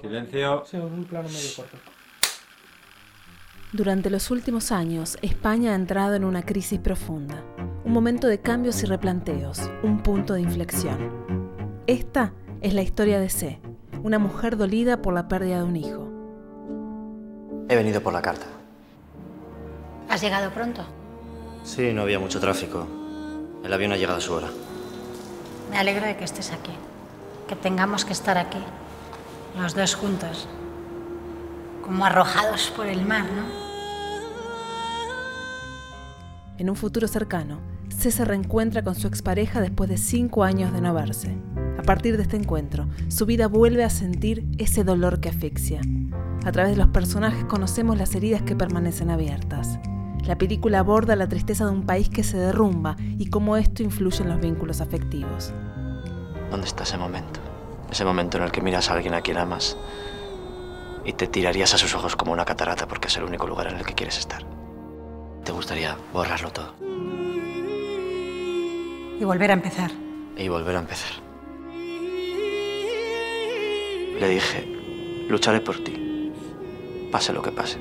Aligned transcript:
Silencio. 0.00 0.64
Sí, 0.66 0.76
un 0.76 1.04
plano 1.04 1.28
medio 1.28 1.48
corto. 1.56 1.76
Durante 3.72 4.10
los 4.10 4.30
últimos 4.30 4.72
años, 4.72 5.16
España 5.22 5.72
ha 5.72 5.74
entrado 5.76 6.14
en 6.14 6.24
una 6.24 6.42
crisis 6.42 6.80
profunda, 6.80 7.44
un 7.84 7.92
momento 7.92 8.26
de 8.26 8.40
cambios 8.40 8.82
y 8.82 8.86
replanteos, 8.86 9.70
un 9.84 10.02
punto 10.02 10.34
de 10.34 10.40
inflexión. 10.40 11.80
Esta 11.86 12.32
es 12.62 12.74
la 12.74 12.82
historia 12.82 13.20
de 13.20 13.30
C, 13.30 13.60
una 14.02 14.18
mujer 14.18 14.56
dolida 14.56 15.02
por 15.02 15.14
la 15.14 15.28
pérdida 15.28 15.58
de 15.58 15.64
un 15.64 15.76
hijo. 15.76 16.08
He 17.68 17.76
venido 17.76 18.02
por 18.02 18.12
la 18.12 18.22
carta. 18.22 18.46
¿Has 20.08 20.20
llegado 20.20 20.50
pronto? 20.50 20.82
Sí, 21.62 21.92
no 21.92 22.02
había 22.02 22.18
mucho 22.18 22.40
tráfico. 22.40 22.88
El 23.62 23.72
avión 23.72 23.92
ha 23.92 23.96
llegado 23.96 24.18
a 24.18 24.20
su 24.20 24.32
hora. 24.32 24.48
Me 25.70 25.78
alegro 25.78 26.06
de 26.06 26.16
que 26.16 26.24
estés 26.24 26.50
aquí. 26.50 26.72
Que 27.46 27.54
tengamos 27.54 28.04
que 28.04 28.12
estar 28.12 28.36
aquí. 28.36 28.58
Los 29.58 29.74
dos 29.74 29.94
juntos. 29.94 30.48
Como 31.84 32.04
arrojados 32.04 32.72
por 32.76 32.86
el 32.86 33.04
mar, 33.04 33.24
¿no? 33.24 33.70
En 36.56 36.70
un 36.70 36.76
futuro 36.76 37.08
cercano, 37.08 37.58
C 37.88 38.10
se 38.10 38.24
reencuentra 38.24 38.82
con 38.82 38.94
su 38.94 39.08
expareja 39.08 39.60
después 39.60 39.90
de 39.90 39.98
cinco 39.98 40.44
años 40.44 40.72
de 40.72 40.80
no 40.80 40.94
verse. 40.94 41.36
A 41.78 41.82
partir 41.82 42.16
de 42.16 42.22
este 42.22 42.36
encuentro, 42.36 42.86
su 43.08 43.26
vida 43.26 43.48
vuelve 43.48 43.82
a 43.82 43.90
sentir 43.90 44.46
ese 44.58 44.84
dolor 44.84 45.20
que 45.20 45.30
asfixia. 45.30 45.80
A 46.44 46.52
través 46.52 46.72
de 46.72 46.78
los 46.78 46.88
personajes 46.88 47.44
conocemos 47.44 47.98
las 47.98 48.14
heridas 48.14 48.42
que 48.42 48.54
permanecen 48.54 49.10
abiertas. 49.10 49.80
La 50.26 50.38
película 50.38 50.78
aborda 50.78 51.16
la 51.16 51.28
tristeza 51.28 51.64
de 51.64 51.72
un 51.72 51.86
país 51.86 52.08
que 52.08 52.22
se 52.22 52.36
derrumba 52.36 52.96
y 53.00 53.30
cómo 53.30 53.56
esto 53.56 53.82
influye 53.82 54.22
en 54.22 54.28
los 54.28 54.40
vínculos 54.40 54.80
afectivos. 54.80 55.52
¿Dónde 56.50 56.66
está 56.66 56.84
ese 56.84 56.98
momento? 56.98 57.40
Ese 57.90 58.04
momento 58.04 58.36
en 58.38 58.44
el 58.44 58.52
que 58.52 58.60
miras 58.60 58.90
a 58.90 58.94
alguien 58.94 59.14
a 59.14 59.20
quien 59.22 59.36
amas 59.38 59.76
y 61.04 61.12
te 61.14 61.26
tirarías 61.26 61.74
a 61.74 61.78
sus 61.78 61.94
ojos 61.94 62.14
como 62.14 62.32
una 62.32 62.44
catarata 62.44 62.86
porque 62.86 63.08
es 63.08 63.16
el 63.16 63.24
único 63.24 63.46
lugar 63.46 63.66
en 63.68 63.76
el 63.76 63.84
que 63.84 63.94
quieres 63.94 64.18
estar. 64.18 64.44
Te 65.44 65.52
gustaría 65.52 65.96
borrarlo 66.12 66.50
todo 66.50 66.74
Y 69.18 69.24
volver 69.24 69.50
a 69.50 69.54
empezar. 69.54 69.90
y 70.36 70.48
volver 70.48 70.76
a 70.76 70.80
empezar. 70.80 71.10
Le 74.18 74.28
dije, 74.28 74.66
lucharé 75.28 75.60
por 75.60 75.82
ti. 75.82 76.32
Pase 77.10 77.32
lo 77.32 77.42
que 77.42 77.50
pase, 77.50 77.78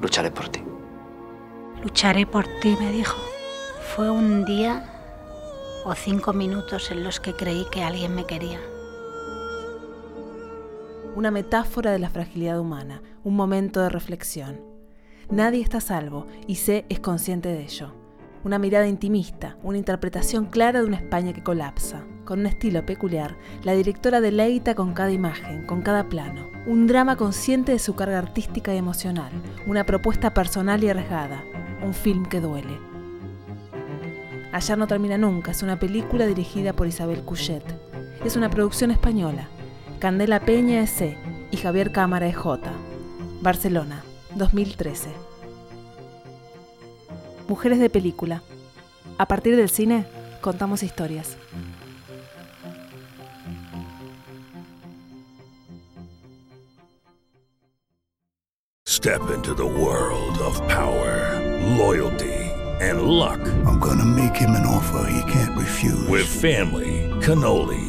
lucharé 0.00 0.30
por 0.30 0.48
ti. 0.48 0.62
Lucharé 1.82 2.26
por 2.26 2.46
ti, 2.60 2.76
me 2.80 2.90
dijo. 2.90 3.16
Fue 3.94 4.10
un 4.10 4.44
día 4.44 4.90
o 5.84 5.94
cinco 5.94 6.32
minutos 6.32 6.90
en 6.90 7.04
los 7.04 7.20
que 7.20 7.34
creí 7.34 7.66
que 7.70 7.82
alguien 7.84 8.14
me 8.14 8.24
quería. 8.24 8.58
Una 11.16 11.30
metáfora 11.30 11.92
de 11.92 11.98
la 11.98 12.10
fragilidad 12.10 12.60
humana, 12.60 13.00
un 13.24 13.36
momento 13.36 13.80
de 13.80 13.88
reflexión. 13.88 14.60
Nadie 15.30 15.62
está 15.62 15.78
a 15.78 15.80
salvo 15.80 16.26
y 16.46 16.56
C 16.56 16.84
es 16.90 17.00
consciente 17.00 17.48
de 17.48 17.62
ello. 17.62 17.94
Una 18.44 18.58
mirada 18.58 18.86
intimista, 18.86 19.56
una 19.62 19.78
interpretación 19.78 20.44
clara 20.44 20.80
de 20.80 20.86
una 20.86 20.98
España 20.98 21.32
que 21.32 21.42
colapsa. 21.42 22.04
Con 22.26 22.40
un 22.40 22.46
estilo 22.46 22.84
peculiar, 22.84 23.34
la 23.62 23.72
directora 23.72 24.20
deleita 24.20 24.74
con 24.74 24.92
cada 24.92 25.10
imagen, 25.10 25.64
con 25.64 25.80
cada 25.80 26.10
plano. 26.10 26.50
Un 26.66 26.86
drama 26.86 27.16
consciente 27.16 27.72
de 27.72 27.78
su 27.78 27.94
carga 27.94 28.18
artística 28.18 28.74
y 28.74 28.76
emocional. 28.76 29.32
Una 29.66 29.86
propuesta 29.86 30.34
personal 30.34 30.84
y 30.84 30.90
arriesgada. 30.90 31.42
Un 31.82 31.94
film 31.94 32.26
que 32.26 32.42
duele. 32.42 32.78
Ayer 34.52 34.76
no 34.76 34.86
termina 34.86 35.16
nunca 35.16 35.52
es 35.52 35.62
una 35.62 35.78
película 35.78 36.26
dirigida 36.26 36.74
por 36.74 36.86
Isabel 36.86 37.24
Couchet. 37.24 37.64
Es 38.22 38.36
una 38.36 38.50
producción 38.50 38.90
española. 38.90 39.48
Candela 40.06 40.38
Peña 40.38 40.86
C 40.86 41.16
y 41.50 41.56
Javier 41.56 41.90
Cámara 41.90 42.28
es 42.28 42.36
J. 42.36 42.70
Barcelona, 43.40 44.04
2013. 44.36 45.10
Mujeres 47.48 47.80
de 47.80 47.90
película. 47.90 48.44
A 49.18 49.26
partir 49.26 49.56
del 49.56 49.68
cine, 49.68 50.06
contamos 50.40 50.84
historias. 50.84 51.36
Step 58.86 59.22
into 59.34 59.56
the 59.56 59.66
world 59.66 60.38
of 60.38 60.60
power, 60.68 61.42
loyalty, 61.76 62.52
and 62.80 63.02
luck. 63.02 63.40
I'm 63.66 63.80
gonna 63.80 64.04
make 64.04 64.36
him 64.36 64.50
an 64.50 64.66
offer 64.66 65.04
he 65.10 65.20
can't 65.32 65.56
refuse. 65.58 66.08
With 66.08 66.28
family, 66.28 67.10